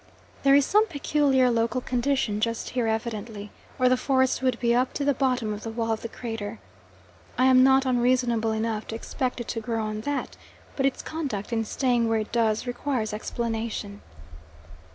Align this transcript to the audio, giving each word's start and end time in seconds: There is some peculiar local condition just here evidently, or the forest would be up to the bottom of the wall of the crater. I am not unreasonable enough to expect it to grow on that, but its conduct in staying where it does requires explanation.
There 0.41 0.55
is 0.55 0.65
some 0.65 0.87
peculiar 0.87 1.51
local 1.51 1.79
condition 1.79 2.41
just 2.41 2.71
here 2.71 2.87
evidently, 2.87 3.51
or 3.77 3.87
the 3.87 3.95
forest 3.95 4.41
would 4.41 4.59
be 4.59 4.73
up 4.73 4.93
to 4.93 5.05
the 5.05 5.13
bottom 5.13 5.53
of 5.53 5.61
the 5.61 5.69
wall 5.69 5.91
of 5.91 6.01
the 6.01 6.07
crater. 6.09 6.57
I 7.37 7.45
am 7.45 7.63
not 7.63 7.85
unreasonable 7.85 8.51
enough 8.51 8.87
to 8.87 8.95
expect 8.95 9.39
it 9.41 9.47
to 9.49 9.59
grow 9.61 9.83
on 9.85 10.01
that, 10.01 10.37
but 10.75 10.87
its 10.87 11.03
conduct 11.03 11.53
in 11.53 11.65
staying 11.65 12.09
where 12.09 12.17
it 12.21 12.31
does 12.31 12.65
requires 12.65 13.13
explanation. 13.13 14.01